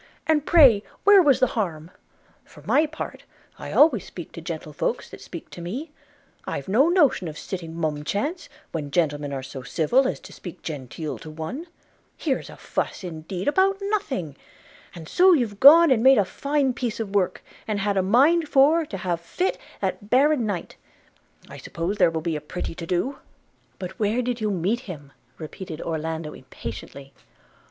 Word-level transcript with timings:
and 0.25 0.47
pray 0.47 0.81
where 1.03 1.21
was 1.21 1.39
the 1.39 1.45
harm? 1.53 1.91
For 2.43 2.63
my 2.63 2.87
part, 2.87 3.23
I 3.59 3.71
always 3.71 4.03
speak 4.03 4.31
to 4.31 4.41
gentlefolks 4.41 5.07
that 5.11 5.21
speak 5.21 5.51
to 5.51 5.61
me; 5.61 5.91
I've 6.45 6.67
no 6.67 6.89
notion 6.89 7.27
of 7.27 7.37
sitting 7.37 7.75
mum 7.75 8.03
chance, 8.03 8.49
when 8.71 8.89
gentlemen 8.89 9.31
are 9.31 9.43
so 9.43 9.61
civil 9.61 10.07
as 10.07 10.19
to 10.21 10.33
speak 10.33 10.63
genteel 10.63 11.19
to 11.19 11.29
one. 11.29 11.67
Here's 12.17 12.49
a 12.49 12.57
fuss, 12.57 13.03
indeed, 13.03 13.47
about 13.47 13.77
nothing! 13.79 14.35
And 14.95 15.07
so 15.07 15.33
you've 15.33 15.59
gone 15.59 15.91
and 15.91 16.01
made 16.01 16.17
a 16.17 16.25
fine 16.25 16.73
piece 16.73 16.99
of 16.99 17.13
work, 17.13 17.43
and 17.67 17.79
had 17.79 17.95
a 17.95 18.01
mind 18.01 18.49
for 18.49 18.87
to 18.87 18.97
have 18.97 19.21
fit 19.21 19.59
that 19.81 20.09
baron 20.09 20.47
knight– 20.47 20.77
I 21.47 21.57
suppose 21.57 21.97
there 21.97 22.09
will 22.09 22.21
be 22.21 22.35
a 22.35 22.41
pretty 22.41 22.73
to 22.73 22.87
do!' 22.87 23.19
'But 23.77 23.99
where 23.99 24.23
did 24.23 24.41
you 24.41 24.49
meet 24.49 24.79
him?' 24.89 25.11
repeated 25.37 25.79
Orlando 25.79 26.33
impatiently. 26.33 27.13